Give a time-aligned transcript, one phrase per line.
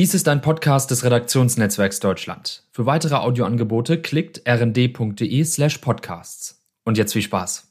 [0.00, 2.62] Dies ist ein Podcast des Redaktionsnetzwerks Deutschland.
[2.72, 6.64] Für weitere Audioangebote klickt rnd.de slash podcasts.
[6.84, 7.70] Und jetzt viel Spaß.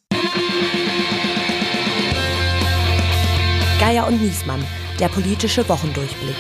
[3.79, 4.63] Geier und Niesmann,
[4.99, 6.35] der politische Wochendurchblick.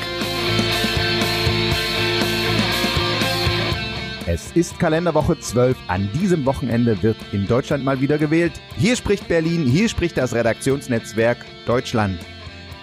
[4.27, 5.75] Es ist Kalenderwoche 12.
[5.87, 8.53] An diesem Wochenende wird in Deutschland mal wieder gewählt.
[8.77, 12.19] Hier spricht Berlin, hier spricht das Redaktionsnetzwerk Deutschland.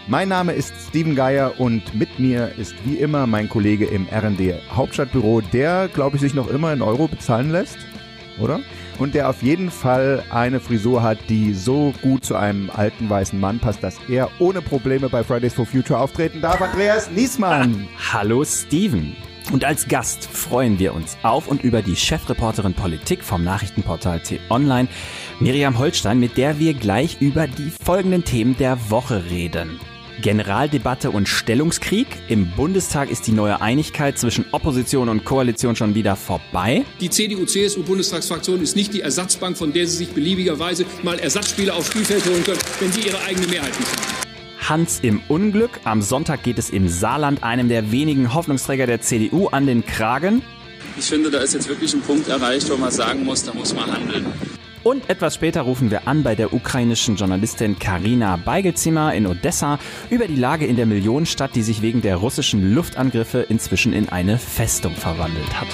[0.09, 4.55] Mein Name ist Steven Geier und mit mir ist wie immer mein Kollege im RD
[4.71, 7.77] Hauptstadtbüro, der, glaube ich, sich noch immer in Euro bezahlen lässt,
[8.39, 8.61] oder?
[8.99, 13.39] Und der auf jeden Fall eine Frisur hat, die so gut zu einem alten weißen
[13.41, 16.63] Mann passt, dass er ohne Probleme bei Fridays for Future auftreten darf.
[16.63, 17.89] Andreas Niesmann.
[18.13, 19.17] Hallo Steven.
[19.53, 24.89] Und als Gast freuen wir uns auf und über die Chefreporterin Politik vom Nachrichtenportal T-Online,
[25.41, 29.81] Miriam Holstein, mit der wir gleich über die folgenden Themen der Woche reden.
[30.21, 32.07] Generaldebatte und Stellungskrieg.
[32.29, 36.85] Im Bundestag ist die neue Einigkeit zwischen Opposition und Koalition schon wieder vorbei.
[37.01, 42.25] Die CDU-CSU-Bundestagsfraktion ist nicht die Ersatzbank, von der Sie sich beliebigerweise mal Ersatzspieler aufs Spielfeld
[42.27, 44.17] holen können, wenn Sie Ihre eigene Mehrheit nicht haben.
[44.69, 45.81] Hans im Unglück.
[45.85, 50.43] Am Sonntag geht es im Saarland einem der wenigen Hoffnungsträger der CDU an den Kragen.
[50.99, 53.75] Ich finde, da ist jetzt wirklich ein Punkt erreicht, wo man sagen muss, da muss
[53.75, 54.27] man handeln.
[54.87, 60.29] Und etwas später rufen wir an bei der ukrainischen Journalistin Karina Beigelzimmer in Odessa über
[60.29, 64.95] die Lage in der Millionenstadt, die sich wegen der russischen Luftangriffe inzwischen in eine Festung
[64.95, 65.67] verwandelt hat.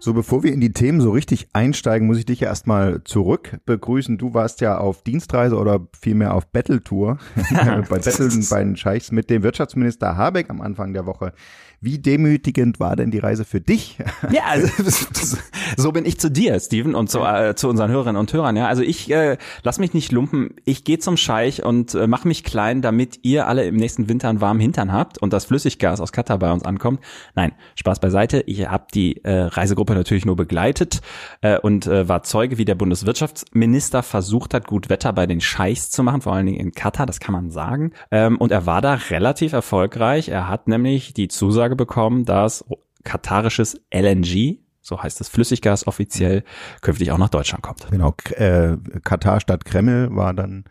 [0.00, 3.58] So, bevor wir in die Themen so richtig einsteigen, muss ich dich ja erstmal zurück
[3.66, 4.16] begrüßen.
[4.16, 7.18] Du warst ja auf Dienstreise oder vielmehr auf Battle-Tour
[7.52, 11.32] bei Battle bei den Scheichs mit dem Wirtschaftsminister Habeck am Anfang der Woche.
[11.80, 13.98] Wie demütigend war denn die Reise für dich?
[14.30, 14.68] Ja, also,
[15.76, 18.56] so bin ich zu dir, Steven, und zu, äh, zu unseren Hörerinnen und Hörern.
[18.56, 20.56] Ja, also ich äh, lass mich nicht lumpen.
[20.64, 24.28] Ich gehe zum Scheich und äh, mache mich klein, damit ihr alle im nächsten Winter
[24.28, 27.00] einen warmen Hintern habt und das Flüssiggas aus Katar bei uns ankommt.
[27.36, 28.42] Nein, Spaß beiseite.
[28.46, 31.00] Ich habe die äh, Reisegruppe natürlich nur begleitet
[31.42, 35.90] äh, und äh, war Zeuge, wie der Bundeswirtschaftsminister versucht hat, gut Wetter bei den Scheichs
[35.90, 37.06] zu machen, vor allen Dingen in Katar.
[37.06, 37.92] Das kann man sagen.
[38.10, 40.28] Ähm, und er war da relativ erfolgreich.
[40.28, 42.64] Er hat nämlich die Zusage Zusage bekommen, dass
[43.04, 46.44] katarisches LNG, so heißt es Flüssiggas offiziell,
[46.80, 47.86] künftig auch nach Deutschland kommt.
[47.90, 50.64] Genau, äh, Katar statt Kreml war dann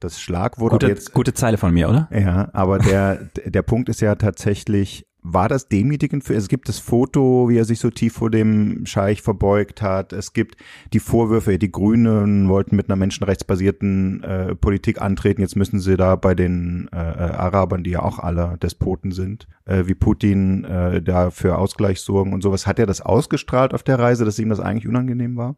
[0.00, 0.72] das Schlagwort.
[0.72, 2.08] Gute, jetzt, gute Zeile von mir, oder?
[2.12, 6.78] Ja, aber der, der Punkt ist ja tatsächlich, war das demütigend für, es gibt das
[6.78, 10.12] Foto, wie er sich so tief vor dem Scheich verbeugt hat.
[10.12, 10.56] Es gibt
[10.92, 15.40] die Vorwürfe, die Grünen wollten mit einer menschenrechtsbasierten äh, Politik antreten.
[15.40, 19.48] Jetzt müssen sie da bei den äh, äh Arabern, die ja auch alle Despoten sind,
[19.64, 22.66] äh, wie Putin, äh, da für Ausgleich sorgen und sowas.
[22.66, 25.56] Hat er das ausgestrahlt auf der Reise, dass ihm das eigentlich unangenehm war?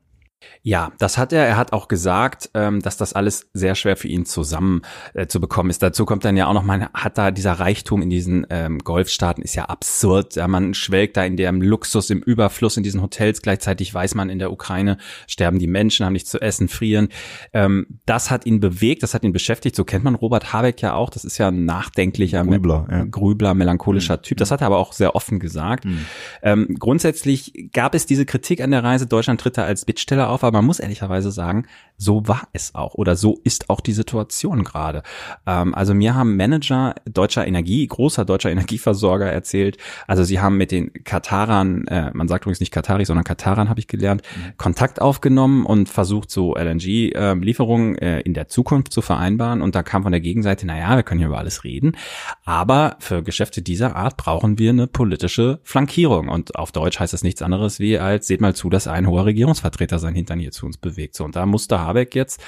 [0.62, 1.46] Ja, das hat er.
[1.46, 4.82] Er hat auch gesagt, ähm, dass das alles sehr schwer für ihn zusammen
[5.14, 5.82] äh, zu bekommen ist.
[5.82, 9.42] Dazu kommt dann ja auch noch, man hat da dieser Reichtum in diesen ähm, Golfstaaten
[9.42, 10.36] ist ja absurd.
[10.36, 13.42] Ja, man schwelgt da in dem Luxus, im Überfluss in diesen Hotels.
[13.42, 17.08] Gleichzeitig weiß man, in der Ukraine sterben die Menschen, haben nichts zu essen, frieren.
[17.52, 19.76] Ähm, das hat ihn bewegt, das hat ihn beschäftigt.
[19.76, 21.10] So kennt man Robert Habeck ja auch.
[21.10, 23.04] Das ist ja ein nachdenklicher, Grübler, ja.
[23.04, 24.22] Grübler melancholischer mhm.
[24.22, 24.38] Typ.
[24.38, 25.84] Das hat er aber auch sehr offen gesagt.
[25.84, 26.76] Mhm.
[26.78, 29.06] Grundsätzlich gab es diese Kritik an der Reise.
[29.06, 31.66] Deutschland tritt da als Bittsteller auf, aber man muss ehrlicherweise sagen,
[32.00, 35.02] so war es auch oder so ist auch die Situation gerade.
[35.46, 40.72] Ähm, also mir haben Manager deutscher Energie, großer deutscher Energieversorger erzählt, also sie haben mit
[40.72, 44.56] den Katarern, äh, man sagt übrigens nicht Katari, sondern Katarern habe ich gelernt, mhm.
[44.56, 49.82] Kontakt aufgenommen und versucht so LNG-Lieferungen äh, äh, in der Zukunft zu vereinbaren und da
[49.82, 51.96] kam von der Gegenseite, naja, wir können hier über alles reden,
[52.44, 57.22] aber für Geschäfte dieser Art brauchen wir eine politische Flankierung und auf Deutsch heißt das
[57.22, 60.64] nichts anderes wie als, seht mal zu, dass ein hoher Regierungsvertreter sein Hintern hier zu
[60.64, 61.14] uns bewegt.
[61.14, 62.40] So, und da musste Habeck jetzt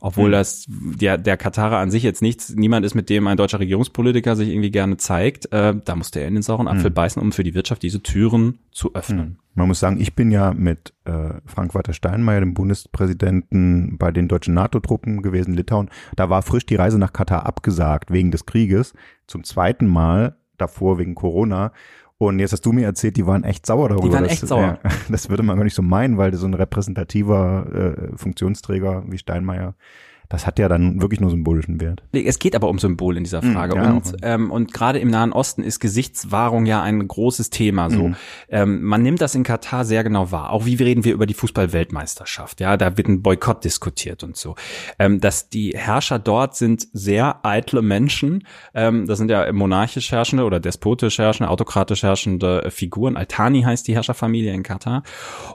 [0.00, 0.32] obwohl hm.
[0.32, 4.36] das der, der Katarer an sich jetzt nichts, niemand ist, mit dem ein deutscher Regierungspolitiker
[4.36, 5.52] sich irgendwie gerne zeigt.
[5.52, 6.94] Äh, da musste er in den sauren Apfel mhm.
[6.94, 9.26] beißen, um für die Wirtschaft diese Türen zu öffnen.
[9.26, 9.36] Mhm.
[9.54, 14.54] Man muss sagen, ich bin ja mit äh, Frank-Walter Steinmeier, dem Bundespräsidenten, bei den deutschen
[14.54, 15.90] NATO-Truppen gewesen, Litauen.
[16.14, 18.94] Da war frisch die Reise nach Katar abgesagt wegen des Krieges.
[19.26, 21.72] Zum zweiten Mal davor wegen Corona.
[22.18, 24.08] Und jetzt hast du mir erzählt, die waren echt sauer darüber.
[24.08, 24.80] Die waren echt sauer.
[24.82, 29.18] Ja, das würde man gar nicht so meinen, weil so ein repräsentativer äh, Funktionsträger wie
[29.18, 29.74] Steinmeier
[30.28, 32.02] das hat ja dann wirklich nur symbolischen Wert.
[32.12, 33.76] Es geht aber um Symbol in dieser hm, Frage.
[33.76, 37.88] Ja, und ähm, und gerade im Nahen Osten ist Gesichtswahrung ja ein großes Thema.
[37.88, 38.16] So, mhm.
[38.50, 40.50] ähm, man nimmt das in Katar sehr genau wahr.
[40.50, 42.60] Auch wie reden wir über die Fußball-Weltmeisterschaft?
[42.60, 44.54] Ja, da wird ein Boykott diskutiert und so.
[44.98, 48.46] Ähm, dass die Herrscher dort sind sehr eitle Menschen.
[48.74, 53.16] Ähm, das sind ja monarchisch herrschende oder despotisch herrschende, autokratisch herrschende Figuren.
[53.16, 55.04] Altani heißt die Herrscherfamilie in Katar.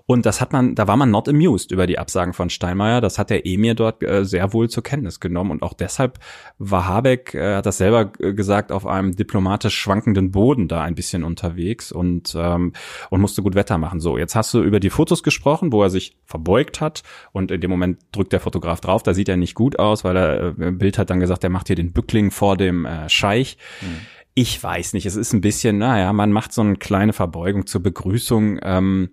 [0.08, 3.02] Und das hat man, da war man not amused über die Absagen von Steinmeier.
[3.02, 5.52] Das hat der Emir dort äh, sehr wohl wohl zur Kenntnis genommen.
[5.52, 6.20] Und auch deshalb
[6.58, 10.96] war Habeck, äh, hat das selber äh, gesagt, auf einem diplomatisch schwankenden Boden da ein
[10.96, 12.74] bisschen unterwegs und, ähm,
[13.10, 14.00] und musste gut Wetter machen.
[14.00, 17.62] So, jetzt hast du über die Fotos gesprochen, wo er sich verbeugt hat und in
[17.62, 20.72] dem Moment drückt der Fotograf drauf, da sieht er nicht gut aus, weil er äh,
[20.72, 23.58] Bild hat dann gesagt, er macht hier den Bückling vor dem äh, Scheich.
[23.82, 24.00] Mhm.
[24.36, 27.84] Ich weiß nicht, es ist ein bisschen, naja, man macht so eine kleine Verbeugung zur
[27.84, 28.60] Begrüßung.
[28.64, 29.10] Ähm,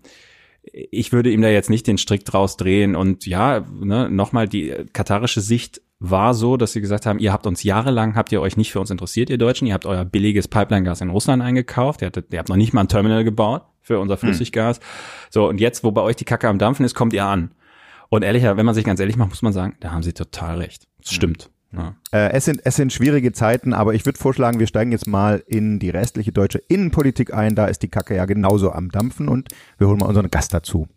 [0.63, 2.97] ich würde ihm da jetzt nicht den Strick draus drehen.
[2.97, 7.47] Und ja, ne, nochmal, die katarische Sicht war so, dass sie gesagt haben, ihr habt
[7.47, 10.49] uns jahrelang, habt ihr euch nicht für uns interessiert, ihr Deutschen, ihr habt euer billiges
[10.49, 13.99] Pipeline-Gas in Russland eingekauft, ihr, hattet, ihr habt noch nicht mal ein Terminal gebaut für
[13.99, 14.21] unser hm.
[14.21, 14.79] Flüssiggas.
[14.79, 14.85] Hm.
[15.31, 17.53] So, und jetzt, wo bei euch die Kacke am Dampfen ist, kommt ihr an.
[18.09, 20.59] Und ehrlicher, wenn man sich ganz ehrlich macht, muss man sagen, da haben sie total
[20.59, 20.89] recht.
[21.03, 21.37] Das hm.
[22.13, 25.43] Äh, es, sind, es sind schwierige Zeiten, aber ich würde vorschlagen, wir steigen jetzt mal
[25.47, 27.55] in die restliche deutsche Innenpolitik ein.
[27.55, 30.89] Da ist die Kacke ja genauso am Dampfen und wir holen mal unseren Gast dazu.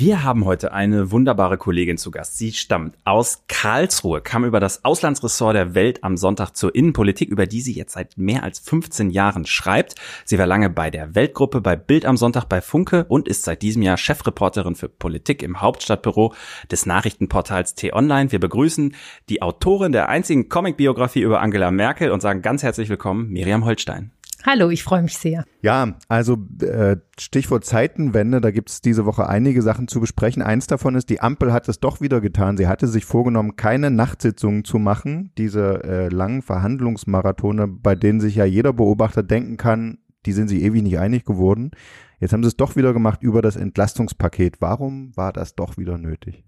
[0.00, 2.38] Wir haben heute eine wunderbare Kollegin zu Gast.
[2.38, 7.46] Sie stammt aus Karlsruhe, kam über das Auslandsressort der Welt am Sonntag zur Innenpolitik, über
[7.48, 9.96] die sie jetzt seit mehr als 15 Jahren schreibt.
[10.24, 13.60] Sie war lange bei der Weltgruppe, bei Bild am Sonntag, bei Funke und ist seit
[13.60, 16.32] diesem Jahr Chefreporterin für Politik im Hauptstadtbüro
[16.70, 18.30] des Nachrichtenportals T-Online.
[18.30, 18.94] Wir begrüßen
[19.28, 24.12] die Autorin der einzigen Comicbiografie über Angela Merkel und sagen ganz herzlich willkommen, Miriam Holstein.
[24.46, 25.44] Hallo, ich freue mich sehr.
[25.62, 30.42] Ja, also äh, Stichwort Zeitenwende, da gibt es diese Woche einige Sachen zu besprechen.
[30.42, 32.56] Eins davon ist, die Ampel hat es doch wieder getan.
[32.56, 38.36] Sie hatte sich vorgenommen, keine Nachtsitzungen zu machen, diese äh, langen Verhandlungsmarathone, bei denen sich
[38.36, 41.72] ja jeder Beobachter denken kann, die sind sich ewig nicht einig geworden.
[42.20, 44.60] Jetzt haben sie es doch wieder gemacht über das Entlastungspaket.
[44.60, 46.44] Warum war das doch wieder nötig?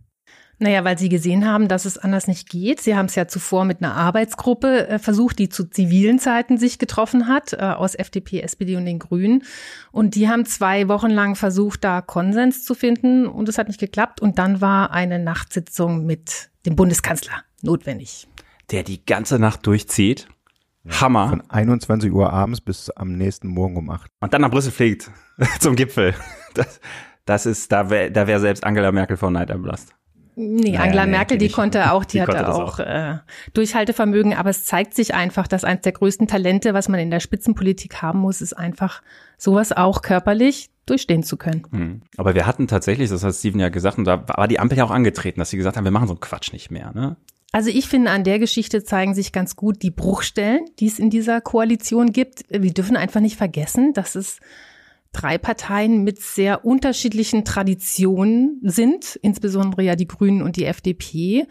[0.62, 2.82] Naja, weil sie gesehen haben, dass es anders nicht geht.
[2.82, 6.78] Sie haben es ja zuvor mit einer Arbeitsgruppe äh, versucht, die zu zivilen Zeiten sich
[6.78, 9.42] getroffen hat, äh, aus FDP, SPD und den Grünen.
[9.90, 13.80] Und die haben zwei Wochen lang versucht, da Konsens zu finden und es hat nicht
[13.80, 14.20] geklappt.
[14.20, 18.28] Und dann war eine Nachtsitzung mit dem Bundeskanzler notwendig.
[18.70, 20.28] Der die ganze Nacht durchzieht.
[21.00, 21.30] Hammer.
[21.30, 24.10] Von 21 Uhr abends bis am nächsten Morgen um 8.
[24.20, 25.10] Und dann nach Brüssel fliegt
[25.58, 26.14] zum Gipfel.
[26.52, 26.80] Das,
[27.24, 29.94] das ist, da wäre da wär selbst Angela Merkel vor Neid erblasst.
[30.36, 32.80] Nee, naja, Angela nee, Merkel, die konnte auch, die, die hatte auch, auch.
[32.80, 33.18] Äh,
[33.52, 37.20] Durchhaltevermögen, aber es zeigt sich einfach, dass eines der größten Talente, was man in der
[37.20, 39.02] Spitzenpolitik haben muss, ist einfach
[39.36, 41.66] sowas auch körperlich durchstehen zu können.
[41.70, 42.02] Hm.
[42.16, 44.84] Aber wir hatten tatsächlich, das hat Steven ja gesagt, und da war die Ampel ja
[44.84, 46.92] auch angetreten, dass sie gesagt haben, wir machen so einen Quatsch nicht mehr.
[46.94, 47.16] Ne?
[47.52, 51.10] Also ich finde, an der Geschichte zeigen sich ganz gut die Bruchstellen, die es in
[51.10, 52.44] dieser Koalition gibt.
[52.48, 54.38] Wir dürfen einfach nicht vergessen, dass es
[55.12, 61.46] drei Parteien mit sehr unterschiedlichen Traditionen sind, insbesondere ja die Grünen und die FDP.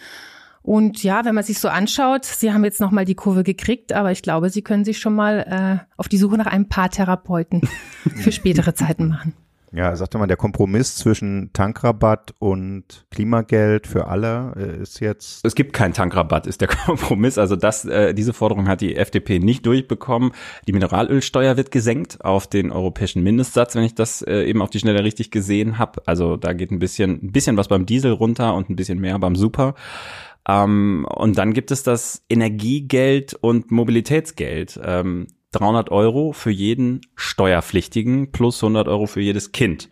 [0.61, 4.11] Und ja, wenn man sich so anschaut, sie haben jetzt nochmal die Kurve gekriegt, aber
[4.11, 5.39] ich glaube, sie können sich schon mal
[5.79, 7.61] äh, auf die Suche nach einem Paartherapeuten
[8.15, 9.33] für spätere Zeiten machen.
[9.71, 15.45] Ja, sagte mal, der Kompromiss zwischen Tankrabatt und Klimageld für alle äh, ist jetzt.
[15.45, 17.37] Es gibt keinen Tankrabatt, ist der Kompromiss.
[17.37, 20.31] Also das, äh, diese Forderung hat die FDP nicht durchbekommen.
[20.67, 24.79] Die Mineralölsteuer wird gesenkt auf den europäischen Mindestsatz, wenn ich das äh, eben auf die
[24.79, 26.01] Schnelle richtig gesehen habe.
[26.07, 29.19] Also da geht ein bisschen, ein bisschen was beim Diesel runter und ein bisschen mehr
[29.19, 29.75] beim Super.
[30.47, 34.79] Ähm, und dann gibt es das Energiegeld und Mobilitätsgeld.
[34.83, 39.89] Ähm, 300 Euro für jeden Steuerpflichtigen plus 100 Euro für jedes Kind.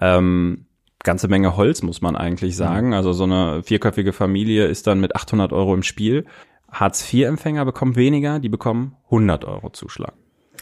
[0.00, 0.66] Ähm,
[1.02, 2.88] ganze Menge Holz, muss man eigentlich sagen.
[2.88, 2.94] Mhm.
[2.94, 6.26] Also so eine vierköpfige Familie ist dann mit 800 Euro im Spiel.
[6.70, 10.14] Hartz-IV-Empfänger bekommen weniger, die bekommen 100 Euro Zuschlag.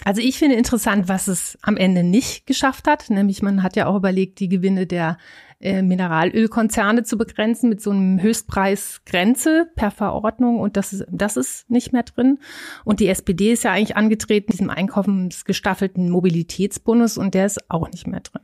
[0.05, 3.11] Also ich finde interessant, was es am Ende nicht geschafft hat.
[3.11, 5.19] Nämlich man hat ja auch überlegt, die Gewinne der
[5.61, 11.71] äh, Mineralölkonzerne zu begrenzen mit so einem Höchstpreisgrenze per Verordnung und das ist, das ist
[11.71, 12.39] nicht mehr drin.
[12.85, 18.07] Und die SPD ist ja eigentlich angetreten, diesem einkommensgestaffelten Mobilitätsbonus und der ist auch nicht
[18.07, 18.43] mehr drin.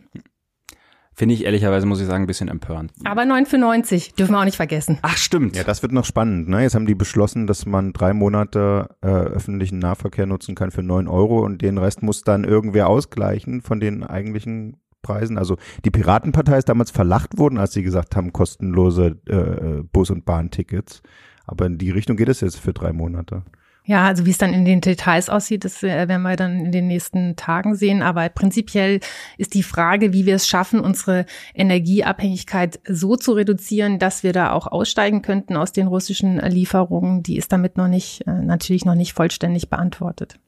[1.19, 2.93] Finde ich ehrlicherweise, muss ich sagen, ein bisschen empörend.
[3.05, 4.99] Aber 9 für 90, dürfen wir auch nicht vergessen.
[5.01, 5.57] Ach, stimmt.
[5.57, 6.47] Ja, das wird noch spannend.
[6.47, 6.61] Ne?
[6.61, 11.09] Jetzt haben die beschlossen, dass man drei Monate äh, öffentlichen Nahverkehr nutzen kann für 9
[11.09, 15.39] Euro und den Rest muss dann irgendwer ausgleichen von den eigentlichen Preisen.
[15.39, 20.25] Also die Piratenpartei ist damals verlacht worden, als sie gesagt haben, kostenlose äh, Bus- und
[20.25, 21.03] Bahntickets.
[21.47, 23.43] Aber in die Richtung geht es jetzt für drei Monate.
[23.85, 26.73] Ja, also wie es dann in den Details aussieht, das äh, werden wir dann in
[26.73, 28.03] den nächsten Tagen sehen.
[28.03, 28.99] Aber prinzipiell
[29.39, 34.51] ist die Frage, wie wir es schaffen, unsere Energieabhängigkeit so zu reduzieren, dass wir da
[34.51, 38.97] auch aussteigen könnten aus den russischen Lieferungen, die ist damit noch nicht, äh, natürlich noch
[38.97, 40.41] nicht vollständig beantwortet.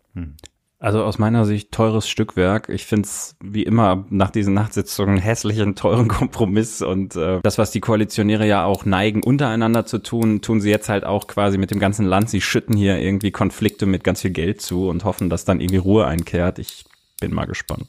[0.80, 2.68] Also aus meiner Sicht teures Stückwerk.
[2.68, 7.73] Ich finde es wie immer nach diesen Nachtsitzungen hässlichen, teuren Kompromiss und äh, das, was
[7.73, 11.73] die Koalitionäre ja auch neigen, untereinander zu tun, tun sie jetzt halt auch quasi mit
[11.73, 12.30] dem ganzen Land.
[12.30, 15.78] Sie schütten hier irgendwie Konflikte mit ganz viel Geld zu und hoffen, dass dann irgendwie
[15.78, 16.61] Ruhe einkehrt.
[16.61, 16.85] Ich
[17.20, 17.87] bin mal gespannt.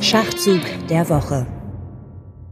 [0.00, 1.46] Schachzug der Woche.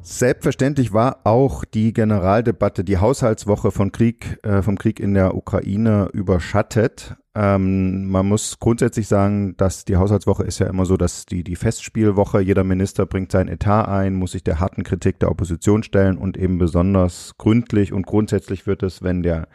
[0.02, 6.08] Selbstverständlich war auch die Generaldebatte, die Haushaltswoche von Krieg, äh, vom Krieg in der Ukraine
[6.12, 7.16] überschattet.
[7.34, 11.54] Ähm, man muss grundsätzlich sagen, dass die Haushaltswoche ist ja immer so, dass die, die
[11.54, 16.18] Festspielwoche, jeder Minister bringt sein Etat ein, muss sich der harten Kritik der Opposition stellen
[16.18, 19.48] und eben besonders gründlich und grundsätzlich wird es, wenn der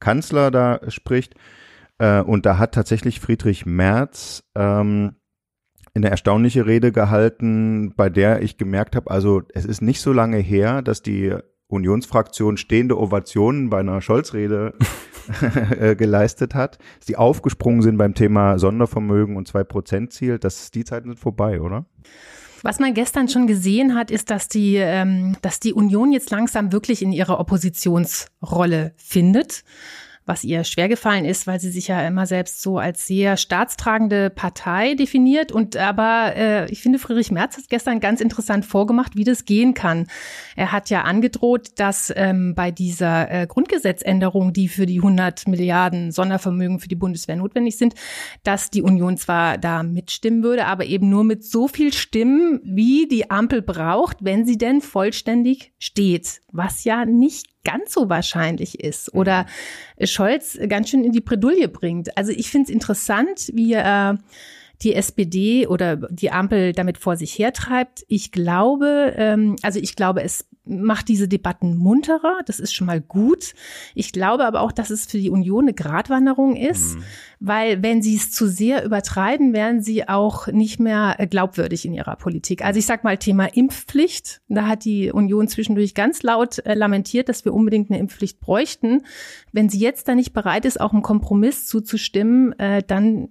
[0.00, 1.36] Kanzler da spricht.
[1.98, 5.14] Äh, und da hat tatsächlich Friedrich Merz ähm,
[5.94, 10.38] eine erstaunliche Rede gehalten, bei der ich gemerkt habe, also es ist nicht so lange
[10.38, 11.34] her, dass die
[11.68, 14.74] Unionsfraktion stehende Ovationen bei einer Scholz-Rede
[15.80, 21.08] äh, geleistet hat, dass die aufgesprungen sind beim Thema Sondervermögen und 2%-Ziel, das die Zeiten
[21.08, 21.86] sind vorbei, oder?
[22.62, 26.70] Was man gestern schon gesehen hat, ist, dass die, ähm, dass die Union jetzt langsam
[26.70, 29.64] wirklich in ihre Oppositionsrolle findet
[30.24, 34.94] was ihr schwergefallen ist, weil sie sich ja immer selbst so als sehr staatstragende Partei
[34.94, 35.50] definiert.
[35.52, 39.74] Und aber äh, ich finde, Friedrich Merz hat gestern ganz interessant vorgemacht, wie das gehen
[39.74, 40.06] kann.
[40.54, 46.12] Er hat ja angedroht, dass ähm, bei dieser äh, Grundgesetzänderung, die für die 100 Milliarden
[46.12, 47.94] Sondervermögen für die Bundeswehr notwendig sind,
[48.44, 53.08] dass die Union zwar da mitstimmen würde, aber eben nur mit so viel Stimmen, wie
[53.08, 59.14] die Ampel braucht, wenn sie denn vollständig steht, was ja nicht ganz so wahrscheinlich ist
[59.14, 59.46] oder
[60.02, 62.16] Scholz ganz schön in die Bredouille bringt.
[62.16, 64.14] Also ich finde es interessant, wie äh,
[64.82, 68.04] die SPD oder die Ampel damit vor sich hertreibt.
[68.08, 72.40] Ich glaube, ähm, also ich glaube, es macht diese Debatten munterer.
[72.46, 73.54] Das ist schon mal gut.
[73.94, 77.02] Ich glaube aber auch, dass es für die Union eine Gratwanderung ist, mhm.
[77.40, 82.16] weil wenn sie es zu sehr übertreiben, werden sie auch nicht mehr glaubwürdig in ihrer
[82.16, 82.64] Politik.
[82.64, 84.40] Also ich sag mal Thema Impfpflicht.
[84.48, 89.02] Da hat die Union zwischendurch ganz laut äh, lamentiert, dass wir unbedingt eine Impfpflicht bräuchten.
[89.52, 93.30] Wenn sie jetzt da nicht bereit ist, auch einem Kompromiss zuzustimmen, äh, dann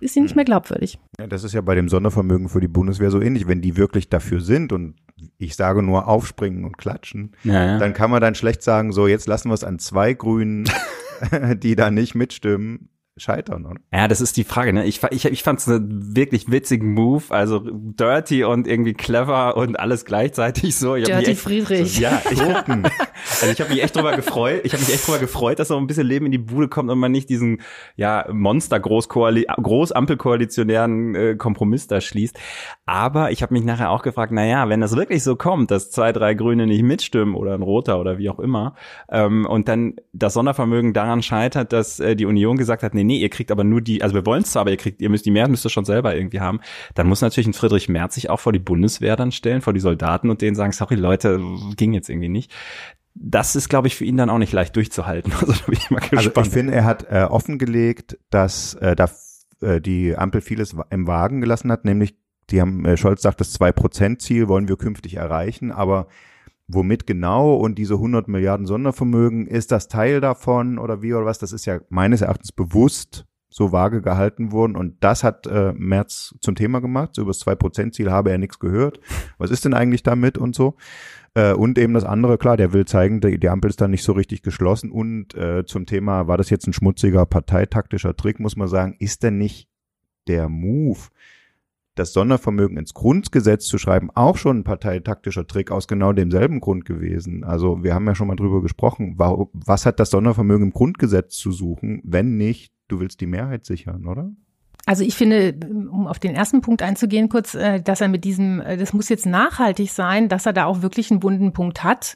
[0.00, 0.36] ist sie nicht mhm.
[0.36, 0.98] mehr glaubwürdig.
[1.18, 3.48] Ja, das ist ja bei dem Sondervermögen für die Bundeswehr so ähnlich.
[3.48, 4.96] Wenn die wirklich dafür sind und
[5.38, 7.78] ich sage nur aufspringen und klatschen, ja, ja.
[7.78, 10.68] dann kann man dann schlecht sagen, so jetzt lassen wir es an zwei Grünen,
[11.56, 13.80] die da nicht mitstimmen, scheitern, oder?
[13.92, 14.72] Ja, das ist die Frage.
[14.72, 14.84] Ne?
[14.84, 19.80] Ich, ich, ich fand es einen wirklich witzigen Move, also dirty und irgendwie clever und
[19.80, 20.96] alles gleichzeitig so.
[20.96, 21.94] Ich dirty echt, Friedrich.
[21.94, 22.60] So, ja, ich, also
[23.50, 24.60] ich habe mich echt drüber gefreut.
[24.64, 26.90] Ich habe mich echt drüber gefreut, dass noch ein bisschen Leben in die Bude kommt
[26.90, 27.62] und man nicht diesen
[27.96, 32.38] ja Monster Großampelkoalitionären äh, Kompromiss da schließt.
[32.84, 35.90] Aber ich habe mich nachher auch gefragt, na ja, wenn das wirklich so kommt, dass
[35.90, 38.74] zwei, drei Grüne nicht mitstimmen oder ein Roter oder wie auch immer,
[39.10, 43.18] ähm, und dann das Sondervermögen daran scheitert, dass äh, die Union gesagt hat, nee, nee,
[43.18, 45.26] ihr kriegt aber nur die, also wir wollen es zwar, aber ihr kriegt, ihr müsst
[45.26, 46.60] die Mehrheit müsst ihr schon selber irgendwie haben,
[46.94, 49.80] dann muss natürlich ein Friedrich Merz sich auch vor die Bundeswehr dann stellen, vor die
[49.80, 51.40] Soldaten und denen sagen, sorry Leute,
[51.76, 52.52] ging jetzt irgendwie nicht
[53.18, 55.32] das ist, glaube ich, für ihn dann auch nicht leicht durchzuhalten.
[55.40, 56.36] Also, da bin ich mal gespannt.
[56.36, 59.08] Also ich finde, er hat äh, offengelegt, dass äh, da
[59.60, 62.14] äh, die Ampel vieles im Wagen gelassen hat, nämlich
[62.50, 66.08] die haben, äh, Scholz sagt, das 2%-Ziel wollen wir künftig erreichen, aber
[66.68, 71.38] womit genau und diese 100 Milliarden Sondervermögen, ist das Teil davon oder wie oder was,
[71.38, 76.34] das ist ja meines Erachtens bewusst so vage gehalten worden und das hat äh, Merz
[76.40, 77.14] zum Thema gemacht.
[77.14, 79.00] So über das 2%-Ziel habe er nichts gehört.
[79.38, 80.74] Was ist denn eigentlich damit und so?
[81.34, 84.02] Äh, und eben das andere, klar, der will zeigen, die, die Ampel ist dann nicht
[84.02, 88.56] so richtig geschlossen und äh, zum Thema, war das jetzt ein schmutziger parteitaktischer Trick, muss
[88.56, 89.68] man sagen, ist denn nicht
[90.26, 90.98] der Move,
[91.96, 96.84] das Sondervermögen ins Grundgesetz zu schreiben, auch schon ein parteitaktischer Trick aus genau demselben Grund
[96.84, 97.42] gewesen.
[97.42, 101.52] Also wir haben ja schon mal drüber gesprochen, was hat das Sondervermögen im Grundgesetz zu
[101.52, 104.30] suchen, wenn nicht, du willst die Mehrheit sichern, oder?
[104.84, 105.58] Also ich finde,
[105.90, 109.08] um auf den ersten Punkt einzugehen, kurz, äh, dass er mit diesem, äh, das muss
[109.08, 112.14] jetzt nachhaltig sein, dass er da auch wirklich einen wunden Punkt hat.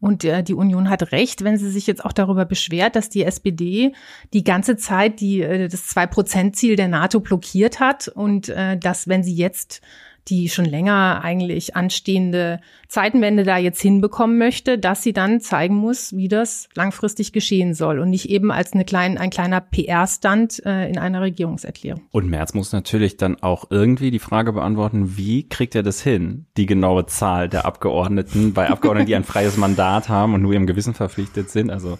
[0.00, 3.24] Und äh, die Union hat recht, wenn sie sich jetzt auch darüber beschwert, dass die
[3.24, 3.92] SPD
[4.32, 8.08] die ganze Zeit die, äh, das Zwei-Prozent-Ziel der NATO blockiert hat.
[8.08, 9.80] Und äh, dass, wenn sie jetzt
[10.28, 16.16] die schon länger eigentlich anstehende Zeitenwende da jetzt hinbekommen möchte, dass sie dann zeigen muss,
[16.16, 20.88] wie das langfristig geschehen soll und nicht eben als eine klein, ein kleiner PR-Stand äh,
[20.88, 22.02] in einer Regierungserklärung.
[22.10, 26.46] Und Merz muss natürlich dann auch irgendwie die Frage beantworten, wie kriegt er das hin,
[26.56, 30.66] die genaue Zahl der Abgeordneten bei Abgeordneten, die ein freies Mandat haben und nur ihrem
[30.66, 31.98] Gewissen verpflichtet sind, also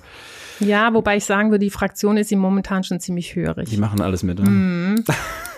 [0.58, 3.68] ja, wobei ich sagen würde, die Fraktion ist ihm momentan schon ziemlich hörig.
[3.68, 4.40] Die machen alles mit.
[4.40, 4.94] Mm.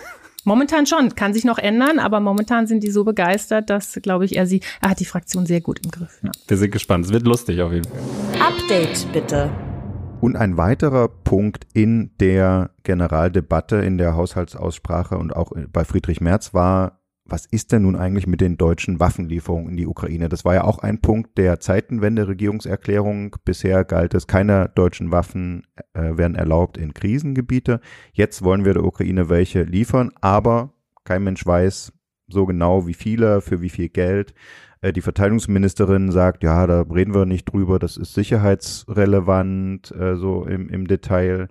[0.48, 4.34] Momentan schon, kann sich noch ändern, aber momentan sind die so begeistert, dass, glaube ich,
[4.34, 6.20] er sie, er hat die Fraktion sehr gut im Griff.
[6.22, 6.30] Ja.
[6.46, 8.00] Wir sind gespannt, es wird lustig auf jeden Fall.
[8.40, 9.50] Update bitte.
[10.22, 16.54] Und ein weiterer Punkt in der Generaldebatte, in der Haushaltsaussprache und auch bei Friedrich Merz
[16.54, 16.97] war
[17.28, 20.28] was ist denn nun eigentlich mit den deutschen Waffenlieferungen in die Ukraine?
[20.28, 23.36] Das war ja auch ein Punkt der Zeitenwende-Regierungserklärung.
[23.44, 27.80] Bisher galt es, keine deutschen Waffen äh, werden erlaubt in Krisengebiete.
[28.12, 30.72] Jetzt wollen wir der Ukraine welche liefern, aber
[31.04, 31.92] kein Mensch weiß
[32.28, 34.34] so genau, wie viele, für wie viel Geld.
[34.80, 40.44] Äh, die Verteidigungsministerin sagt, ja, da reden wir nicht drüber, das ist sicherheitsrelevant, äh, so
[40.44, 41.48] im, im Detail.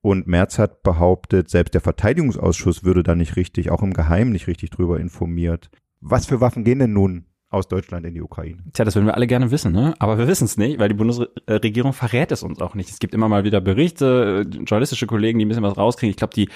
[0.00, 4.46] Und Merz hat behauptet, selbst der Verteidigungsausschuss würde da nicht richtig, auch im Geheimen nicht
[4.46, 5.70] richtig drüber informiert.
[6.00, 8.58] Was für Waffen gehen denn nun aus Deutschland in die Ukraine.
[8.74, 9.94] Tja, das würden wir alle gerne wissen, ne?
[10.00, 12.90] Aber wir wissen es nicht, weil die Bundesregierung verrät es uns auch nicht.
[12.90, 16.10] Es gibt immer mal wieder Berichte, journalistische Kollegen, die ein bisschen was rauskriegen.
[16.10, 16.50] Ich glaube, die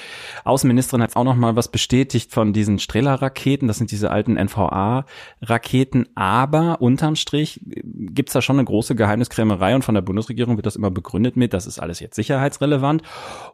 [0.45, 3.69] Außenministerin hat auch noch mal was bestätigt von diesen Strehler-Raketen.
[3.69, 6.09] Das sind diese alten NVA-Raketen.
[6.15, 10.77] Aber unterm Strich gibt's da schon eine große Geheimniskrämerei und von der Bundesregierung wird das
[10.77, 13.03] immer begründet mit, das ist alles jetzt sicherheitsrelevant.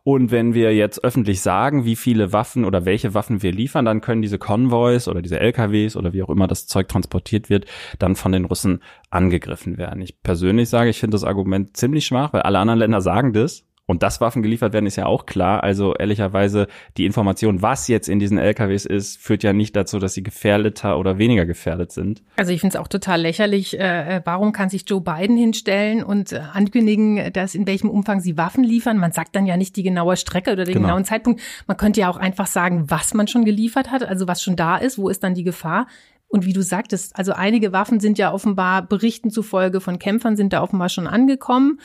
[0.03, 4.01] Und wenn wir jetzt öffentlich sagen, wie viele Waffen oder welche Waffen wir liefern, dann
[4.01, 7.67] können diese Konvois oder diese LKWs oder wie auch immer das Zeug transportiert transportiert wird,
[7.99, 10.03] dann von den Russen angegriffen werden.
[10.03, 13.65] Ich persönlich sage, ich finde das Argument ziemlich schwach, weil alle anderen Länder sagen das.
[13.91, 15.63] Und dass Waffen geliefert werden, ist ja auch klar.
[15.63, 16.67] Also ehrlicherweise,
[16.99, 20.99] die Information, was jetzt in diesen LKWs ist, führt ja nicht dazu, dass sie gefährdeter
[20.99, 22.23] oder weniger gefährdet sind.
[22.37, 23.79] Also ich finde es auch total lächerlich.
[23.79, 28.21] Äh, äh, warum kann sich Joe Biden hinstellen und äh, ankündigen, dass in welchem Umfang
[28.21, 28.99] sie Waffen liefern?
[28.99, 30.89] Man sagt dann ja nicht die genaue Strecke oder den genau.
[30.89, 31.41] genauen Zeitpunkt.
[31.67, 34.77] Man könnte ja auch einfach sagen, was man schon geliefert hat, also was schon da
[34.77, 35.87] ist, wo ist dann die Gefahr.
[36.29, 40.53] Und wie du sagtest, also einige Waffen sind ja offenbar Berichten zufolge von Kämpfern sind
[40.53, 41.81] da offenbar schon angekommen.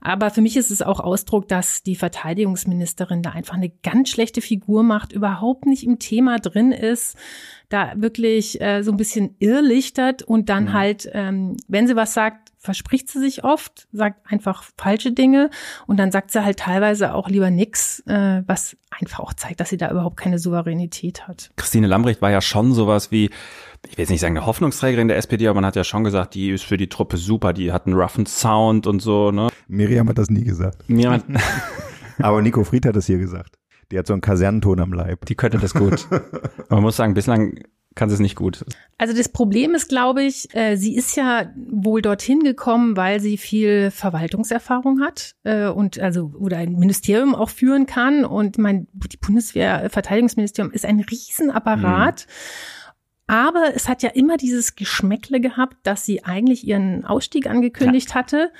[0.00, 4.40] Aber für mich ist es auch Ausdruck, dass die Verteidigungsministerin da einfach eine ganz schlechte
[4.40, 7.16] Figur macht, überhaupt nicht im Thema drin ist,
[7.68, 10.72] da wirklich äh, so ein bisschen irrlichtert und dann mhm.
[10.72, 15.50] halt, ähm, wenn sie was sagt, verspricht sie sich oft, sagt einfach falsche Dinge
[15.86, 19.68] und dann sagt sie halt teilweise auch lieber nix, äh, was einfach auch zeigt, dass
[19.68, 21.50] sie da überhaupt keine Souveränität hat.
[21.56, 23.30] Christine Lambrecht war ja schon sowas wie,
[23.86, 26.34] ich will jetzt nicht sagen eine Hoffnungsträgerin der SPD, aber man hat ja schon gesagt,
[26.34, 29.30] die ist für die Truppe super, die hat einen roughen Sound und so.
[29.30, 29.48] Ne?
[29.68, 30.88] Miriam hat das nie gesagt.
[30.88, 31.22] Miriam
[32.18, 33.56] aber Nico Fried hat das hier gesagt.
[33.90, 35.24] Die hat so einen Kasernenton am Leib.
[35.26, 36.06] Die könnte das gut.
[36.68, 37.58] Man muss sagen, bislang
[37.94, 38.64] kann sie es nicht gut.
[38.96, 43.36] Also das Problem ist, glaube ich, äh, sie ist ja wohl dorthin gekommen, weil sie
[43.38, 48.24] viel Verwaltungserfahrung hat äh, und also oder ein Ministerium auch führen kann.
[48.24, 52.26] Und mein die Bundeswehr Verteidigungsministerium ist ein Riesenapparat.
[52.26, 52.32] Mhm.
[53.28, 58.14] Aber es hat ja immer dieses Geschmäckle gehabt, dass sie eigentlich ihren Ausstieg angekündigt ja.
[58.16, 58.50] hatte,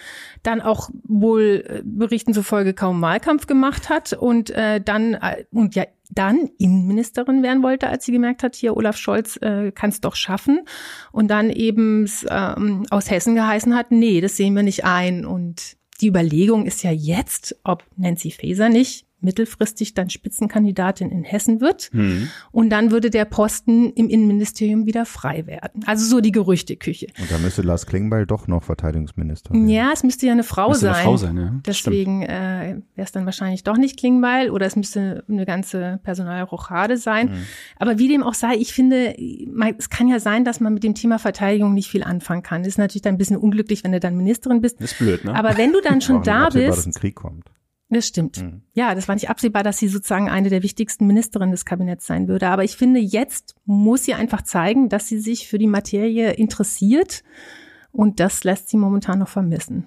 [0.43, 5.75] dann auch wohl äh, Berichten zufolge kaum Wahlkampf gemacht hat und äh, dann äh, und
[5.75, 10.01] ja dann Innenministerin werden wollte, als sie gemerkt hat, hier Olaf Scholz äh, kann es
[10.01, 10.61] doch schaffen
[11.13, 15.77] und dann eben ähm, aus Hessen geheißen hat, nee, das sehen wir nicht ein und
[16.01, 21.91] die Überlegung ist ja jetzt, ob Nancy Faeser nicht mittelfristig dann Spitzenkandidatin in Hessen wird.
[21.93, 22.29] Mhm.
[22.53, 25.83] Und dann würde der Posten im Innenministerium wieder frei werden.
[25.87, 27.09] Also so die Gerüchteküche.
[27.21, 29.69] Und da müsste Lars Klingbeil doch noch Verteidigungsminister werden.
[29.69, 30.95] Ja, es müsste ja eine Frau müsste sein.
[30.95, 31.55] Eine Frau sein ja.
[31.67, 36.97] Deswegen äh, wäre es dann wahrscheinlich doch nicht Klingbeil oder es müsste eine ganze Personalrochade
[36.97, 37.31] sein.
[37.31, 37.47] Mhm.
[37.79, 39.17] Aber wie dem auch sei, ich finde,
[39.79, 42.65] es kann ja sein, dass man mit dem Thema Verteidigung nicht viel anfangen kann.
[42.65, 44.81] Ist natürlich dann ein bisschen unglücklich, wenn du dann Ministerin bist.
[44.81, 45.35] Das ist blöd, ne?
[45.35, 46.69] Aber wenn du dann schon da bist.
[46.69, 47.51] Dass ein Krieg kommt.
[47.91, 48.43] Das stimmt.
[48.43, 48.63] Mhm.
[48.75, 52.29] Ja, das war nicht absehbar, dass sie sozusagen eine der wichtigsten Ministerinnen des Kabinetts sein
[52.29, 52.49] würde.
[52.49, 57.23] Aber ich finde, jetzt muss sie einfach zeigen, dass sie sich für die Materie interessiert.
[57.91, 59.87] Und das lässt sie momentan noch vermissen.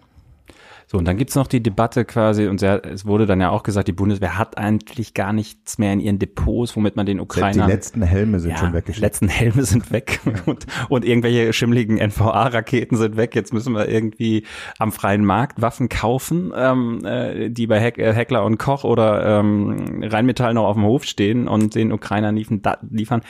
[0.91, 3.87] So, und dann gibt's noch die Debatte quasi, und es wurde dann ja auch gesagt,
[3.87, 7.65] die Bundeswehr hat eigentlich gar nichts mehr in ihren Depots, womit man den Ukrainern...
[7.65, 8.97] Die letzten Helme sind ja, schon weggeschickt.
[8.97, 13.35] Die letzten Helme sind weg und, und irgendwelche schimmligen NVA-Raketen sind weg.
[13.35, 14.45] Jetzt müssen wir irgendwie
[14.79, 19.39] am freien Markt Waffen kaufen, ähm, äh, die bei Heck, äh, Heckler und Koch oder
[19.39, 23.21] ähm, Rheinmetall noch auf dem Hof stehen und den Ukrainern liefern, da, liefern.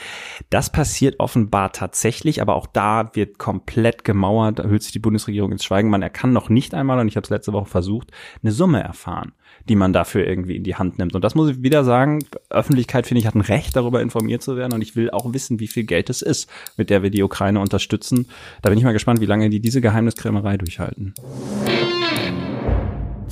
[0.50, 5.52] Das passiert offenbar tatsächlich, aber auch da wird komplett gemauert, da hüllt sich die Bundesregierung
[5.52, 5.90] ins Schweigen.
[5.90, 8.10] Man erkannt noch nicht einmal, und ich habe es letzte Woche versucht,
[8.42, 9.32] eine Summe erfahren,
[9.68, 11.14] die man dafür irgendwie in die Hand nimmt.
[11.14, 14.56] Und das muss ich wieder sagen, Öffentlichkeit, finde ich, hat ein Recht, darüber informiert zu
[14.56, 14.72] werden.
[14.72, 17.60] Und ich will auch wissen, wie viel Geld es ist, mit der wir die Ukraine
[17.60, 18.28] unterstützen.
[18.62, 21.14] Da bin ich mal gespannt, wie lange die diese Geheimniskrämerei durchhalten.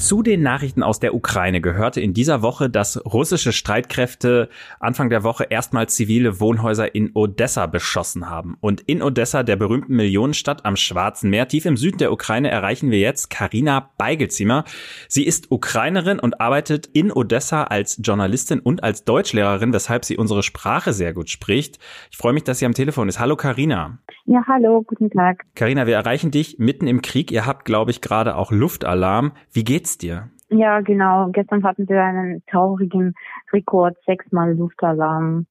[0.00, 4.48] Zu den Nachrichten aus der Ukraine gehörte in dieser Woche, dass russische Streitkräfte
[4.80, 8.56] Anfang der Woche erstmals zivile Wohnhäuser in Odessa beschossen haben.
[8.60, 12.90] Und in Odessa, der berühmten Millionenstadt am Schwarzen Meer, tief im Süden der Ukraine, erreichen
[12.90, 14.64] wir jetzt Karina Beigelzimmer.
[15.06, 20.42] Sie ist Ukrainerin und arbeitet in Odessa als Journalistin und als Deutschlehrerin, weshalb sie unsere
[20.42, 21.78] Sprache sehr gut spricht.
[22.10, 23.20] Ich freue mich, dass sie am Telefon ist.
[23.20, 23.98] Hallo Karina.
[24.24, 25.44] Ja, hallo, guten Tag.
[25.54, 27.30] Karina, wir erreichen dich mitten im Krieg.
[27.30, 29.32] Ihr habt, glaube ich, gerade auch Luftalarm.
[29.52, 30.30] Wie geht's dir?
[30.48, 31.28] Ja, genau.
[31.30, 33.14] Gestern hatten wir einen traurigen
[33.52, 35.46] Rekord, sechsmal Luftalarm.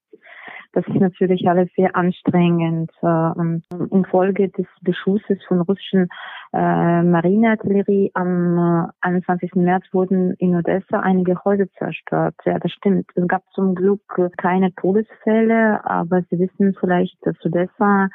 [0.74, 2.92] Das ist natürlich alles sehr anstrengend.
[3.02, 6.10] Äh, und infolge des Beschusses von russischen
[6.54, 9.56] äh, Marineartillerie am äh, 21.
[9.56, 12.36] März wurden in Odessa einige Häuser zerstört.
[12.46, 13.10] Ja, das stimmt.
[13.16, 14.02] Es gab zum Glück
[14.38, 18.10] keine Todesfälle, aber Sie wissen vielleicht, dass Odessa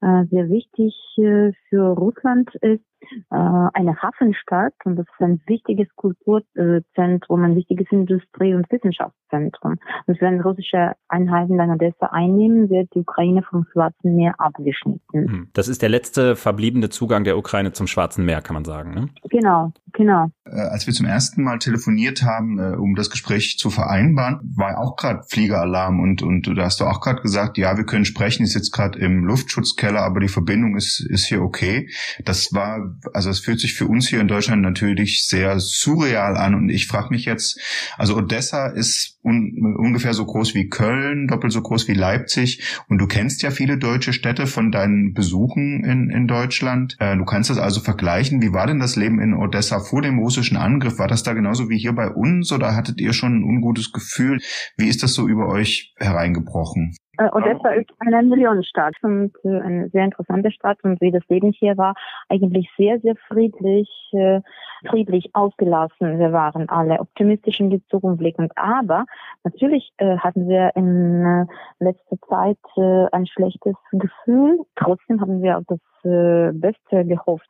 [0.00, 2.97] äh, sehr wichtig äh, für Russland ist, äh,
[3.30, 9.76] eine Hafenstadt und das ist ein wichtiges Kulturzentrum, ein wichtiges Industrie- und Wissenschaftszentrum.
[10.06, 15.00] Und wenn russische Einheiten dann Odessa einnehmen, wird die Ukraine vom Schwarzen Meer abgeschnitten.
[15.12, 15.48] Hm.
[15.52, 18.94] Das ist der letzte verbliebene Zugang der Ukraine zum Schwarzen Meer, kann man sagen.
[18.94, 19.08] Ne?
[19.30, 20.26] Genau, genau.
[20.44, 24.78] Äh, als wir zum ersten Mal telefoniert haben, äh, um das Gespräch zu vereinbaren, war
[24.78, 28.42] auch gerade Fliegeralarm und und da hast du auch gerade gesagt, ja, wir können sprechen,
[28.42, 31.88] ist jetzt gerade im Luftschutzkeller, aber die Verbindung ist ist hier okay.
[32.24, 36.54] Das war also es fühlt sich für uns hier in Deutschland natürlich sehr surreal an
[36.54, 37.60] und ich frage mich jetzt,
[37.96, 42.98] also Odessa ist un, ungefähr so groß wie Köln, doppelt so groß wie Leipzig und
[42.98, 46.96] du kennst ja viele deutsche Städte von deinen Besuchen in, in Deutschland.
[46.98, 48.42] Äh, du kannst das also vergleichen.
[48.42, 50.98] Wie war denn das Leben in Odessa vor dem russischen Angriff?
[50.98, 54.40] War das da genauso wie hier bei uns oder hattet ihr schon ein ungutes Gefühl?
[54.76, 56.94] Wie ist das so über euch hereingebrochen?
[57.18, 61.52] Äh, Odessa ist eine Millionenstadt und äh, eine sehr interessante Stadt und wie das Leben
[61.52, 61.94] hier war,
[62.28, 64.40] eigentlich sehr, sehr friedlich, äh,
[64.88, 66.20] friedlich ausgelassen.
[66.20, 68.52] Wir waren alle optimistisch in die Zukunft blickend.
[68.56, 69.04] Aber
[69.42, 74.60] natürlich äh, hatten wir in äh, letzter Zeit äh, ein schlechtes Gefühl.
[74.76, 77.48] Trotzdem haben wir auf das äh, Beste gehofft.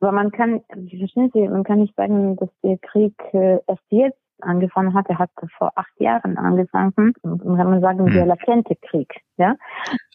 [0.00, 4.25] Aber man kann, verstehen Sie, man kann nicht sagen, dass der Krieg äh, erst jetzt
[4.40, 5.06] angefangen hat.
[5.08, 7.14] Er hat vor acht Jahren angefangen.
[7.22, 8.28] Und kann man sagen, der hm.
[8.28, 9.12] latente Krieg.
[9.38, 9.54] Ja.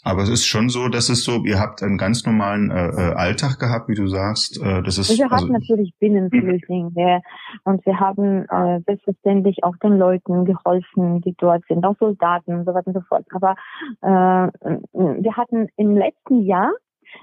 [0.04, 3.14] Aber es ist schon so, dass es so, ihr habt einen ganz normalen äh, äh
[3.14, 4.60] Alltag gehabt, wie du sagst.
[4.62, 7.22] Äh, das ist, wir also, hatten natürlich Binnenflüchtlinge
[7.64, 12.66] und wir haben äh, selbstverständlich auch den Leuten geholfen, die dort sind, auch Soldaten und
[12.66, 13.26] so weiter und so fort.
[13.32, 13.56] Aber
[14.02, 14.80] äh,
[15.22, 16.72] wir hatten im letzten Jahr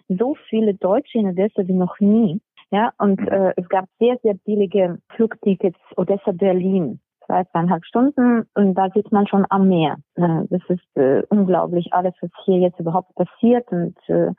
[0.09, 2.41] so viele Deutsche in Odessa wie noch nie.
[2.71, 7.01] Ja, und äh, es gab sehr, sehr billige Flugtickets Odessa-Berlin.
[7.25, 9.97] Zwei, zweieinhalb Stunden und da sieht man schon am Meer.
[10.15, 14.31] Äh, das ist äh, unglaublich, alles, was hier jetzt überhaupt passiert und äh,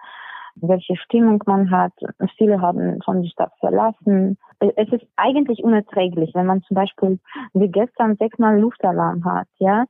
[0.55, 1.93] welche Stimmung man hat.
[2.37, 4.37] Viele haben schon die Stadt verlassen.
[4.59, 7.19] Es ist eigentlich unerträglich, wenn man zum Beispiel
[7.53, 9.47] wie gestern sechsmal Luftalarm hat.
[9.57, 9.85] Ja,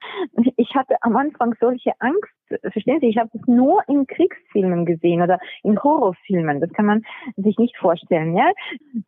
[0.57, 2.29] ich hatte am Anfang solche Angst.
[2.71, 3.07] Verstehen Sie?
[3.07, 6.59] Ich habe es nur in Kriegsfilmen gesehen oder in Horrorfilmen.
[6.59, 7.03] Das kann man
[7.37, 8.35] sich nicht vorstellen.
[8.35, 8.51] Ja,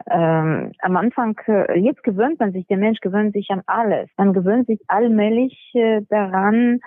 [0.09, 2.67] ähm, am Anfang äh, jetzt gewöhnt man sich.
[2.67, 4.09] Der Mensch gewöhnt sich an alles.
[4.17, 6.81] Man gewöhnt sich allmählich äh, daran,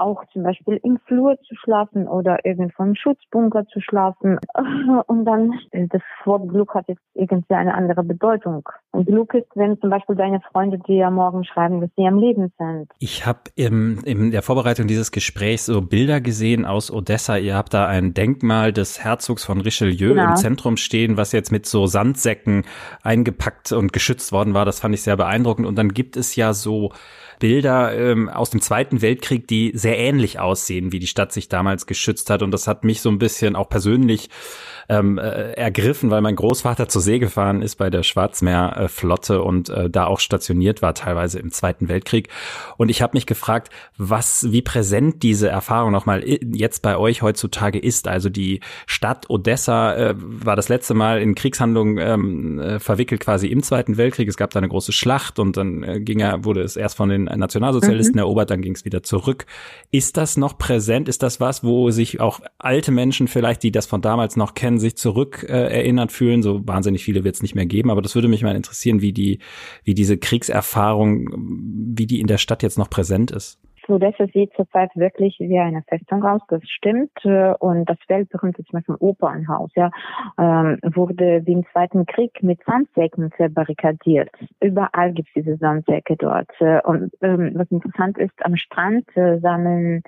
[0.00, 4.38] auch zum Beispiel im Flur zu schlafen oder irgendwo im Schutzbunker zu schlafen.
[5.06, 8.68] Und dann, das Wort Glück hat jetzt irgendwie eine andere Bedeutung.
[8.92, 12.52] Und Glück ist, wenn zum Beispiel deine Freunde dir morgen schreiben, dass sie am Leben
[12.58, 12.90] sind.
[12.98, 17.36] Ich habe in der Vorbereitung dieses Gesprächs so Bilder gesehen aus Odessa.
[17.36, 20.30] Ihr habt da ein Denkmal des Herzogs von Richelieu genau.
[20.30, 22.64] im Zentrum stehen, was jetzt mit so Sandsäcken
[23.02, 24.64] eingepackt und geschützt worden war.
[24.64, 25.66] Das fand ich sehr beeindruckend.
[25.66, 26.92] Und dann gibt es ja so
[27.40, 31.86] Bilder ähm, aus dem Zweiten Weltkrieg, die sehr ähnlich aussehen, wie die Stadt sich damals
[31.86, 32.42] geschützt hat.
[32.42, 34.30] Und das hat mich so ein bisschen auch persönlich
[34.90, 39.88] ähm, äh, ergriffen, weil mein Großvater zur See gefahren ist bei der Schwarzmeerflotte und äh,
[39.88, 42.28] da auch stationiert war, teilweise im Zweiten Weltkrieg.
[42.76, 47.78] Und ich habe mich gefragt, was, wie präsent diese Erfahrung nochmal jetzt bei euch heutzutage
[47.78, 48.08] ist.
[48.08, 53.46] Also die Stadt Odessa äh, war das letzte Mal in Kriegshandlungen ähm, äh, verwickelt quasi
[53.46, 54.28] im Zweiten Weltkrieg.
[54.28, 57.08] Es gab da eine große Schlacht und dann äh, ging er, wurde es erst von
[57.08, 58.20] den Nationalsozialisten mhm.
[58.20, 59.46] erobert, dann ging es wieder zurück.
[59.90, 61.08] Ist das noch präsent?
[61.08, 64.78] Ist das was, wo sich auch alte Menschen vielleicht, die das von damals noch kennen,
[64.78, 66.42] sich zurück äh, erinnert fühlen.
[66.42, 69.12] So wahnsinnig viele wird es nicht mehr geben, aber das würde mich mal interessieren, wie
[69.12, 69.38] die,
[69.84, 71.28] wie diese Kriegserfahrung,
[71.94, 73.58] wie die in der Stadt jetzt noch präsent ist.
[73.90, 77.12] Odessa sieht zurzeit wirklich wie eine Festung aus, das stimmt.
[77.24, 79.90] Äh, und das weltberühmte zum Beispiel Opernhaus ja,
[80.38, 84.30] ähm, wurde wie im Zweiten Krieg mit Sandsäcken verbarrikadiert.
[84.60, 86.50] Überall gibt es diese Sandsäcke dort.
[86.60, 90.02] Äh, und ähm, was interessant ist, am Strand äh, sammeln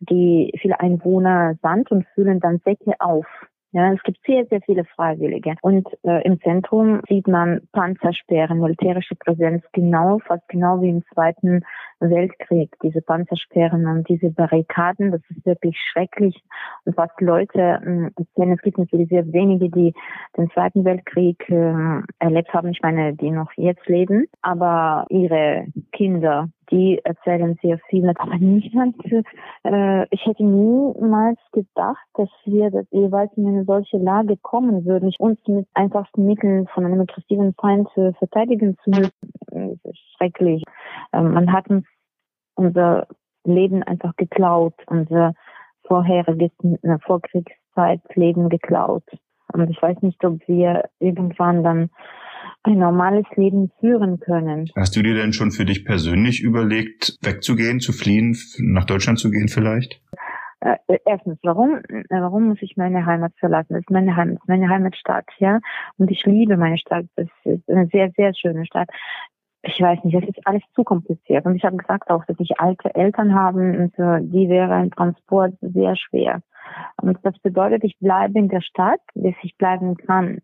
[0.00, 3.26] die viele Einwohner Sand und füllen dann Säcke auf.
[3.72, 5.54] Ja, es gibt sehr, sehr viele Freiwillige.
[5.60, 11.62] Und äh, im Zentrum sieht man Panzersperren, militärische Präsenz, genau, fast genau wie im Zweiten
[12.00, 12.74] Weltkrieg.
[12.82, 16.42] Diese Panzersperren und diese Barrikaden, das ist wirklich schrecklich.
[16.86, 19.92] Und was Leute äh, erzählen, es gibt natürlich sehr wenige, die
[20.38, 22.70] den Zweiten Weltkrieg äh, erlebt haben.
[22.70, 24.28] Ich meine, die noch jetzt leben.
[24.40, 28.08] Aber ihre Kinder, die erzählen sehr viel.
[28.08, 28.96] Aber niemand,
[29.64, 35.12] äh, ich hätte niemals gedacht, dass wir das jeweils in eine solche Lage kommen würden,
[35.18, 39.80] uns mit einfachsten Mitteln von einem aggressiven Feind äh, verteidigen zu müssen.
[40.16, 40.62] Schrecklich.
[41.12, 41.86] Äh, man hat uns
[42.54, 43.06] unser
[43.44, 45.34] Leben einfach geklaut, unser
[45.86, 46.50] vorheriges
[46.82, 49.04] äh, Vorkriegszeitleben geklaut.
[49.52, 51.90] Und ich weiß nicht, ob wir irgendwann dann
[52.64, 54.70] ein normales Leben führen können.
[54.76, 59.30] Hast du dir denn schon für dich persönlich überlegt, wegzugehen, zu fliehen, nach Deutschland zu
[59.30, 60.00] gehen vielleicht?
[60.60, 63.74] Äh, erstens, warum, äh, warum muss ich meine Heimat verlassen?
[63.74, 65.60] Das ist meine Heimat, ist meine Heimatstadt, ja.
[65.98, 67.06] Und ich liebe meine Stadt.
[67.14, 68.88] Das ist eine sehr, sehr schöne Stadt.
[69.62, 71.44] Ich weiß nicht, das ist alles zu kompliziert.
[71.46, 74.90] Und ich habe gesagt auch, dass ich alte Eltern habe und für die wäre ein
[74.90, 76.42] Transport sehr schwer.
[77.00, 80.40] Und das bedeutet, ich bleibe in der Stadt, bis ich bleiben kann.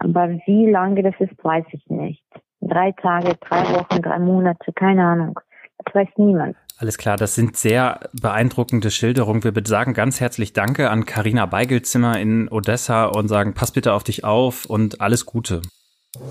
[0.00, 2.24] Aber wie lange das ist, weiß ich nicht.
[2.60, 5.38] Drei Tage, drei Wochen, drei Monate, keine Ahnung.
[5.84, 6.56] Das weiß niemand.
[6.78, 9.42] Alles klar, das sind sehr beeindruckende Schilderungen.
[9.42, 14.04] Wir sagen ganz herzlich Danke an Karina Beigelzimmer in Odessa und sagen, pass bitte auf
[14.04, 15.62] dich auf und alles Gute.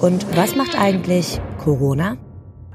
[0.01, 2.17] Und was macht eigentlich Corona?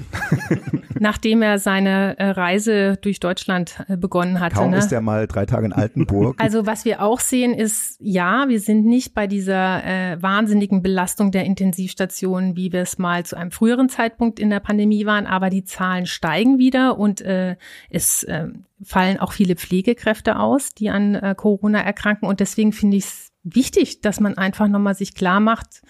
[0.99, 4.57] Nachdem er seine äh, Reise durch Deutschland äh, begonnen hatte.
[4.57, 4.79] Kaum ne?
[4.79, 6.43] ist er mal drei Tage in Altenburg.
[6.43, 11.31] Also was wir auch sehen ist, ja, wir sind nicht bei dieser äh, wahnsinnigen Belastung
[11.31, 15.51] der Intensivstationen, wie wir es mal zu einem früheren Zeitpunkt in der Pandemie waren, aber
[15.51, 17.57] die Zahlen steigen wieder und äh,
[17.91, 18.49] es äh,
[18.83, 23.30] fallen auch viele Pflegekräfte aus, die an äh, Corona erkranken und deswegen finde ich es
[23.55, 25.83] wichtig, dass man einfach nochmal sich klar macht,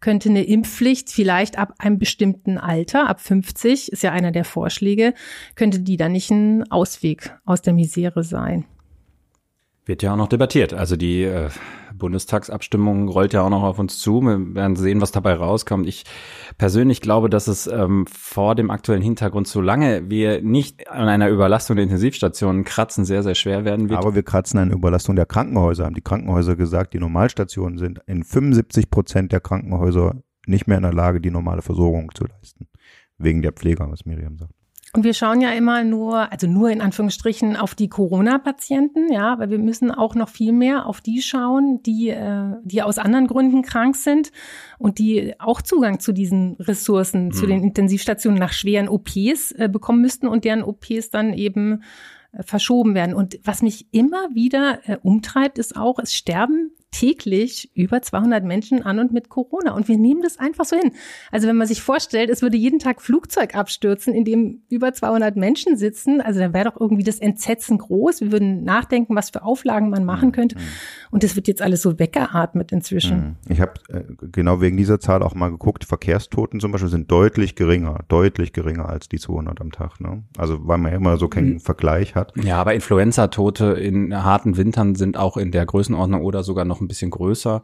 [0.00, 5.14] könnte eine Impfpflicht vielleicht ab einem bestimmten Alter, ab 50, ist ja einer der Vorschläge,
[5.54, 8.66] könnte die dann nicht ein Ausweg aus der Misere sein.
[9.86, 10.74] Wird ja auch noch debattiert.
[10.74, 11.48] Also die äh,
[11.94, 14.20] Bundestagsabstimmung rollt ja auch noch auf uns zu.
[14.20, 15.86] Wir werden sehen, was dabei rauskommt.
[15.86, 16.04] Ich
[16.58, 21.76] persönlich glaube, dass es ähm, vor dem aktuellen Hintergrund, solange wir nicht an einer Überlastung
[21.76, 24.00] der Intensivstationen kratzen, sehr, sehr schwer werden wird.
[24.00, 25.84] Aber wir kratzen an Überlastung der Krankenhäuser.
[25.84, 30.16] Haben die Krankenhäuser gesagt, die Normalstationen sind in 75 Prozent der Krankenhäuser
[30.48, 32.66] nicht mehr in der Lage, die normale Versorgung zu leisten.
[33.18, 34.65] Wegen der Pfleger, was Miriam sagt.
[34.96, 39.50] Und wir schauen ja immer nur, also nur in Anführungsstrichen auf die Corona-Patienten, ja, aber
[39.50, 43.60] wir müssen auch noch viel mehr auf die schauen, die, äh, die aus anderen Gründen
[43.60, 44.32] krank sind
[44.78, 47.32] und die auch Zugang zu diesen Ressourcen, mhm.
[47.32, 51.82] zu den Intensivstationen nach schweren OPs äh, bekommen müssten und deren OPs dann eben
[52.32, 53.14] äh, verschoben werden.
[53.14, 58.82] Und was mich immer wieder äh, umtreibt, ist auch, es sterben täglich über 200 Menschen
[58.82, 59.72] an und mit Corona.
[59.72, 60.92] Und wir nehmen das einfach so hin.
[61.30, 65.36] Also wenn man sich vorstellt, es würde jeden Tag Flugzeug abstürzen, in dem über 200
[65.36, 68.22] Menschen sitzen, also dann wäre doch irgendwie das Entsetzen groß.
[68.22, 70.56] Wir würden nachdenken, was für Auflagen man machen könnte.
[71.10, 73.16] Und das wird jetzt alles so weggeatmet inzwischen.
[73.16, 73.36] Mhm.
[73.52, 75.84] Ich habe äh, genau wegen dieser Zahl auch mal geguckt.
[75.84, 80.00] Verkehrstoten zum Beispiel sind deutlich geringer, deutlich geringer als die 200 am Tag.
[80.00, 80.22] Ne?
[80.38, 81.60] Also weil man ja immer so keinen mhm.
[81.60, 82.32] Vergleich hat.
[82.42, 86.85] Ja, aber Influenza-Tote in harten Wintern sind auch in der Größenordnung oder sogar noch ein
[86.88, 87.62] bisschen größer.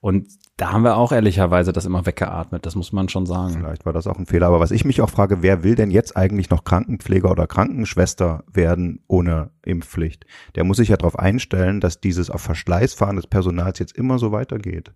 [0.00, 3.54] Und da haben wir auch ehrlicherweise das immer weggeatmet, das muss man schon sagen.
[3.54, 4.48] Vielleicht war das auch ein Fehler.
[4.48, 8.44] Aber was ich mich auch frage, wer will denn jetzt eigentlich noch Krankenpfleger oder Krankenschwester
[8.52, 10.26] werden ohne Impfpflicht?
[10.56, 14.18] Der muss sich ja darauf einstellen, dass dieses auf Verschleiß fahren des Personals jetzt immer
[14.18, 14.92] so weitergeht.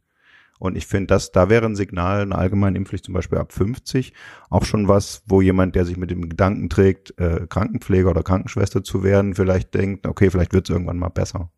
[0.58, 4.12] Und ich finde, dass da wäre ein Signal, eine allgemeine Impfpflicht zum Beispiel ab 50,
[4.50, 8.82] auch schon was, wo jemand, der sich mit dem Gedanken trägt, äh, Krankenpfleger oder Krankenschwester
[8.82, 11.50] zu werden, vielleicht denkt, okay, vielleicht wird es irgendwann mal besser.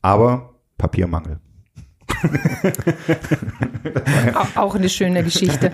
[0.00, 0.51] Aber
[0.82, 1.38] Papiermangel.
[4.56, 5.70] auch eine schöne Geschichte.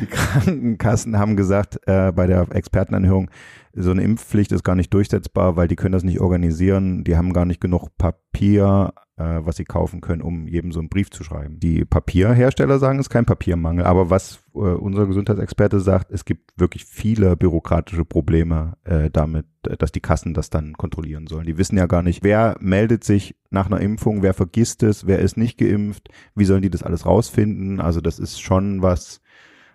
[0.00, 3.28] Die Krankenkassen haben gesagt äh, bei der Expertenanhörung,
[3.74, 7.04] so eine Impfpflicht ist gar nicht durchsetzbar, weil die können das nicht organisieren.
[7.04, 10.88] Die haben gar nicht genug Papier äh, was sie kaufen können, um jedem so einen
[10.88, 11.60] Brief zu schreiben.
[11.60, 16.58] Die Papierhersteller sagen, es ist kein Papiermangel, aber was äh, unser Gesundheitsexperte sagt, es gibt
[16.58, 21.46] wirklich viele bürokratische Probleme äh, damit, dass die Kassen das dann kontrollieren sollen.
[21.46, 25.20] Die wissen ja gar nicht, wer meldet sich nach einer Impfung, wer vergisst es, wer
[25.20, 27.80] ist nicht geimpft, wie sollen die das alles rausfinden?
[27.80, 29.20] Also das ist schon was,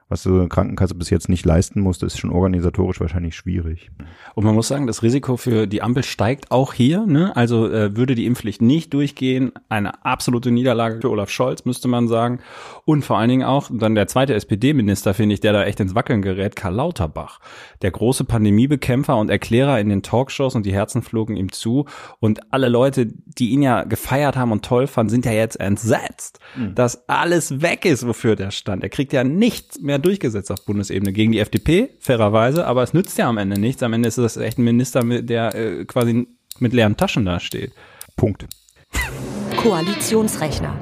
[0.10, 3.92] was so eine Krankenkasse bis jetzt nicht leisten musste, ist schon organisatorisch wahrscheinlich schwierig.
[4.34, 7.06] Und man muss sagen, das Risiko für die Ampel steigt auch hier.
[7.06, 7.36] Ne?
[7.36, 12.08] Also äh, würde die Impfpflicht nicht durchgehen, eine absolute Niederlage für Olaf Scholz, müsste man
[12.08, 12.40] sagen.
[12.86, 15.94] Und vor allen Dingen auch dann der zweite SPD-Minister, finde ich, der da echt ins
[15.94, 17.40] Wackeln gerät, Karl Lauterbach.
[17.84, 21.86] Der große Pandemiebekämpfer und Erklärer in den Talkshows und die Herzen flogen ihm zu.
[22.20, 26.40] Und alle Leute, die ihn ja gefeiert haben und toll fanden, sind ja jetzt entsetzt,
[26.58, 26.74] mhm.
[26.74, 28.82] dass alles weg ist, wofür der stand.
[28.82, 33.18] Er kriegt ja nichts mehr durchgesetzt auf Bundesebene gegen die FDP, fairerweise, aber es nützt
[33.18, 33.84] ja am Ende nichts.
[33.84, 36.28] Am Ende ist das echt ein Minister, der äh, quasi
[36.60, 37.72] mit leeren Taschen da steht.
[38.16, 38.48] Punkt.
[39.58, 40.76] Koalitionsrechner.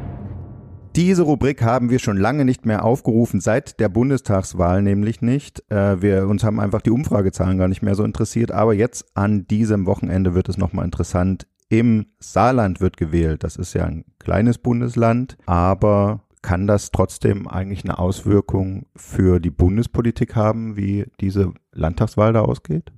[0.95, 5.63] Diese Rubrik haben wir schon lange nicht mehr aufgerufen, seit der Bundestagswahl nämlich nicht.
[5.69, 9.45] Äh, wir uns haben einfach die Umfragezahlen gar nicht mehr so interessiert, aber jetzt an
[9.45, 11.45] diesem Wochenende wird es nochmal interessant.
[11.69, 13.43] Im Saarland wird gewählt.
[13.43, 19.49] Das ist ja ein kleines Bundesland, aber kann das trotzdem eigentlich eine Auswirkung für die
[19.49, 22.93] Bundespolitik haben, wie diese Landtagswahl da ausgeht?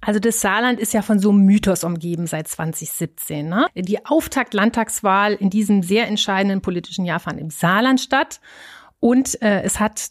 [0.00, 3.48] Also das Saarland ist ja von so einem Mythos umgeben seit 2017.
[3.48, 3.66] Ne?
[3.76, 8.40] Die Auftakt-Landtagswahl in diesem sehr entscheidenden politischen Jahr fand im Saarland statt.
[8.98, 10.10] Und äh, es hat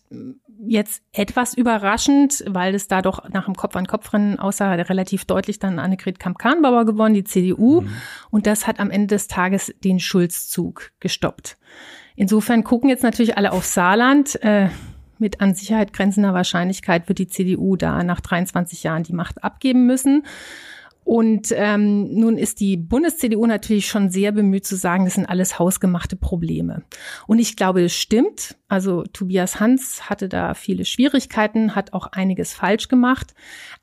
[0.65, 6.17] jetzt etwas überraschend, weil es da doch nach dem Kopf-an-Kopf-Rennen aussah, relativ deutlich dann Annegret
[6.17, 7.81] Kamp-Kahnbauer gewonnen, die CDU.
[7.81, 7.91] Mhm.
[8.29, 11.57] Und das hat am Ende des Tages den Schulzzug gestoppt.
[12.19, 14.43] Insofern gucken jetzt natürlich alle auf Saarland.
[14.43, 14.67] Äh,
[15.19, 19.85] mit an Sicherheit grenzender Wahrscheinlichkeit wird die CDU da nach 23 Jahren die Macht abgeben
[19.85, 20.25] müssen.
[21.05, 25.59] Und ähm, nun ist die Bundes-CDU natürlich schon sehr bemüht zu sagen, das sind alles
[25.59, 26.83] hausgemachte Probleme.
[27.25, 28.57] Und ich glaube, es stimmt.
[28.67, 33.33] Also Tobias Hans hatte da viele Schwierigkeiten, hat auch einiges falsch gemacht.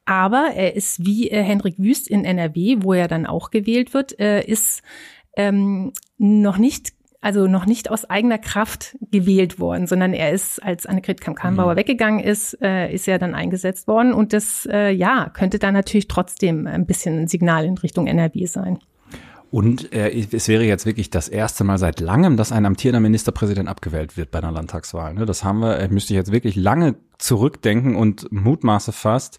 [0.04, 4.20] Aber er ist wie äh, Hendrik Wüst in NRW, wo er dann auch gewählt wird,
[4.20, 4.82] äh, ist
[5.38, 10.86] ähm, noch nicht also noch nicht aus eigener Kraft gewählt worden, sondern er ist, als
[10.86, 11.78] Annegret Kamm-Karrenbauer mhm.
[11.78, 14.12] weggegangen ist, äh, ist er dann eingesetzt worden.
[14.12, 18.46] Und das, äh, ja, könnte dann natürlich trotzdem ein bisschen ein Signal in Richtung NRW
[18.46, 18.78] sein.
[19.50, 23.68] Und äh, es wäre jetzt wirklich das erste Mal seit langem, dass ein amtierender Ministerpräsident
[23.68, 25.14] abgewählt wird bei einer Landtagswahl.
[25.14, 25.24] Ne?
[25.24, 29.38] Das haben wir, äh, müsste ich jetzt wirklich lange zurückdenken und mutmaße fast,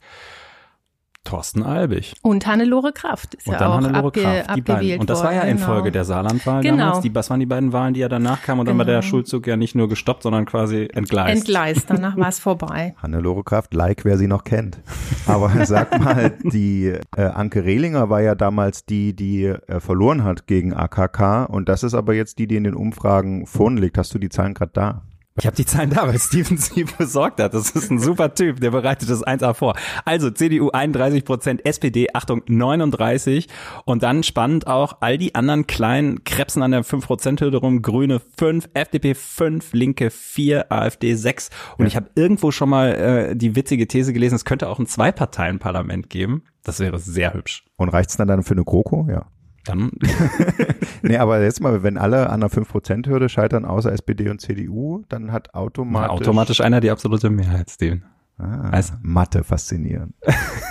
[1.28, 2.13] Thorsten Albig.
[2.22, 5.00] Und Hannelore Kraft ist und ja auch Hannelore abge Kraft, die beiden.
[5.02, 5.68] Und das war ja in genau.
[5.68, 6.78] Folge der Saarlandwahl genau.
[6.78, 7.02] damals.
[7.02, 8.62] Die, was waren die beiden Wahlen, die ja danach kamen?
[8.62, 8.78] Und genau.
[8.78, 9.10] dann war der genau.
[9.10, 11.36] Schulzug ja nicht nur gestoppt, sondern quasi entgleist.
[11.36, 12.96] Entgleist, danach war es vorbei.
[13.04, 14.80] Hannelore Kraft, like wer sie noch kennt.
[15.26, 20.48] Aber sag mal, die äh, Anke Rehlinger war ja damals die, die äh, verloren hat
[20.48, 21.46] gegen AKK.
[21.50, 23.98] Und das ist aber jetzt die, die in den Umfragen vorne liegt.
[23.98, 25.02] Hast du die Zahlen gerade da?
[25.39, 27.54] Ich habe die Zahlen da, weil Steven sie besorgt hat.
[27.54, 29.76] Das ist ein super Typ, der bereitet das 1A vor.
[30.04, 33.47] Also CDU 31 Prozent, SPD, Achtung, 39.
[33.86, 37.84] Und dann spannend auch all die anderen kleinen Krebsen an der 5%-Hürde rum.
[37.84, 41.50] Grüne 5, FDP 5, Linke 4, AfD 6.
[41.78, 41.88] Und ja.
[41.88, 46.10] ich habe irgendwo schon mal äh, die witzige These gelesen, es könnte auch ein Zwei-Parteien-Parlament
[46.10, 46.45] geben.
[46.63, 47.63] Das wäre sehr hübsch.
[47.76, 49.08] Und reicht's dann dann für eine GroKo?
[49.08, 49.28] Ja.
[49.67, 49.91] Dann.
[51.01, 55.32] nee, aber jetzt mal, wenn alle an der 5%-Hürde scheitern, außer SPD und CDU, dann
[55.32, 56.08] hat automatisch.
[56.08, 58.03] Ja, automatisch einer die absolute Mehrheit, Steven.
[58.38, 58.93] Ah, also.
[59.01, 60.13] Mathe faszinierend.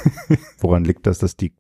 [0.59, 1.53] Woran liegt das, dass die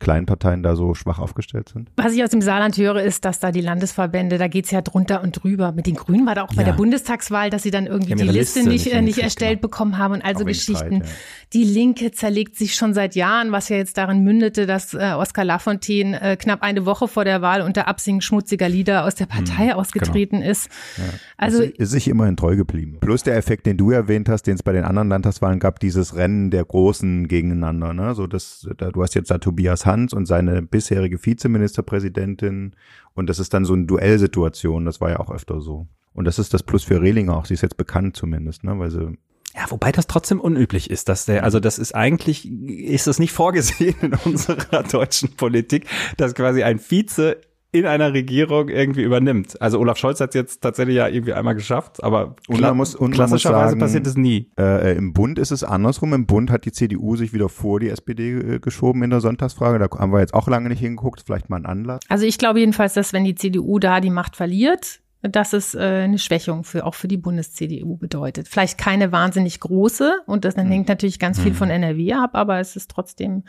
[0.00, 1.90] kleinen Parteien da so schwach aufgestellt sind?
[1.96, 5.22] Was ich aus dem Saarland höre, ist, dass da die Landesverbände, da geht's ja drunter
[5.22, 5.72] und drüber.
[5.72, 8.60] Mit den Grünen war da auch bei der Bundestagswahl, dass sie dann irgendwie die Liste,
[8.60, 9.68] Liste, nicht, nicht, äh, nicht erstellt genau.
[9.68, 10.96] bekommen haben und also Geschichten.
[10.96, 11.14] Streit, ja.
[11.52, 15.44] Die Linke zerlegt sich schon seit Jahren, was ja jetzt darin mündete, dass äh, Oskar
[15.44, 19.68] Lafontaine äh, knapp eine Woche vor der Wahl unter Absingen schmutziger Lieder aus der Partei
[19.68, 20.50] hm, ausgetreten genau.
[20.50, 20.70] ist.
[20.96, 21.04] Ja.
[21.36, 22.98] Also ist, ist sich immerhin treu geblieben.
[23.00, 26.16] Plus der Effekt, den du erwähnt hast, den es bei den anderen Landtagswahlen gab, dieses
[26.16, 27.92] Rennen der Großen gegeneinander.
[27.92, 28.14] Ne?
[28.14, 32.76] So das, da, du hast jetzt da Tobias Hans und seine bisherige Vizeministerpräsidentin
[33.14, 34.84] und das ist dann so eine Duellsituation.
[34.84, 35.86] Das war ja auch öfter so.
[36.12, 37.44] Und das ist das Plus für Rehlinger auch.
[37.44, 38.78] Sie ist jetzt bekannt zumindest, ne?
[38.78, 39.16] weil sie
[39.54, 43.32] ja, wobei das trotzdem unüblich ist, dass der, also das ist eigentlich, ist das nicht
[43.32, 47.40] vorgesehen in unserer deutschen Politik, dass quasi ein Vize
[47.72, 49.60] in einer Regierung irgendwie übernimmt.
[49.60, 52.94] Also Olaf Scholz hat es jetzt tatsächlich ja irgendwie einmal geschafft, aber und man muss,
[52.94, 54.50] und klassischerweise sagen, passiert es nie.
[54.58, 56.12] Äh, Im Bund ist es andersrum.
[56.12, 59.78] Im Bund hat die CDU sich wieder vor die SPD äh, geschoben in der Sonntagsfrage.
[59.78, 61.22] Da haben wir jetzt auch lange nicht hingeguckt.
[61.24, 62.00] Vielleicht mal ein Anlass.
[62.08, 65.78] Also ich glaube jedenfalls, dass wenn die CDU da die Macht verliert, dass es äh,
[65.78, 68.48] eine Schwächung für auch für die Bundes-CDU bedeutet.
[68.48, 70.72] Vielleicht keine wahnsinnig große und das dann hm.
[70.72, 71.56] hängt natürlich ganz viel hm.
[71.56, 73.44] von NRW ab, aber es ist trotzdem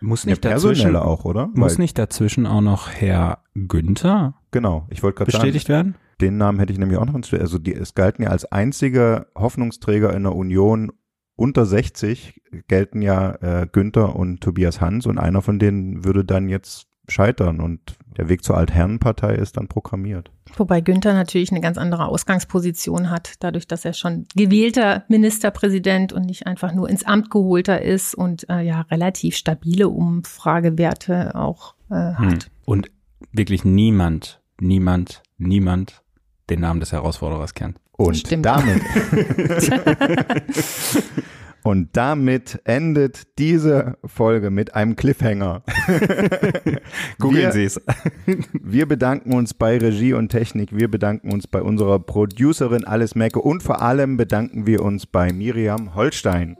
[0.00, 1.48] muss nicht dazwischen auch, oder?
[1.48, 4.34] Muss Weil, nicht dazwischen auch noch Herr Günther?
[4.50, 5.42] Genau, ich wollte gerade sagen.
[5.42, 5.96] Bestätigt werden?
[6.20, 7.14] Den Namen hätte ich nämlich auch noch.
[7.32, 10.92] Also die, es galten ja als einziger Hoffnungsträger in der Union
[11.36, 16.48] unter 60 gelten ja äh, Günther und Tobias Hans und einer von denen würde dann
[16.48, 17.80] jetzt scheitern und
[18.16, 20.30] der Weg zur Altherrenpartei ist dann programmiert.
[20.56, 26.24] Wobei Günther natürlich eine ganz andere Ausgangsposition hat, dadurch, dass er schon gewählter Ministerpräsident und
[26.24, 31.94] nicht einfach nur ins Amt geholter ist und äh, ja relativ stabile Umfragewerte auch äh,
[31.94, 32.18] hat.
[32.18, 32.38] Hm.
[32.64, 32.90] Und
[33.32, 36.02] wirklich niemand, niemand, niemand
[36.48, 37.78] den Namen des Herausforderers kennt.
[37.92, 38.82] Und damit
[41.66, 45.64] Und damit endet diese Folge mit einem Cliffhanger.
[47.18, 47.80] Googeln Sie es.
[48.52, 50.76] wir bedanken uns bei Regie und Technik.
[50.76, 55.32] Wir bedanken uns bei unserer Producerin Alice Mecke und vor allem bedanken wir uns bei
[55.32, 56.56] Miriam Holstein.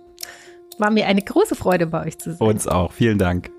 [0.80, 2.48] War mir eine große Freude, bei euch zu sein.
[2.48, 2.90] Uns auch.
[2.90, 3.50] Vielen Dank.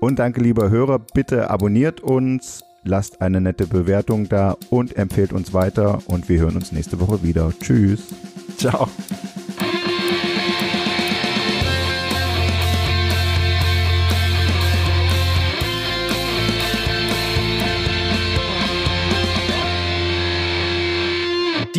[0.00, 0.98] Und danke, lieber Hörer.
[0.98, 5.98] Bitte abonniert uns, lasst eine nette Bewertung da und empfehlt uns weiter.
[6.06, 7.52] Und wir hören uns nächste Woche wieder.
[7.60, 8.14] Tschüss.
[8.56, 8.88] Ciao.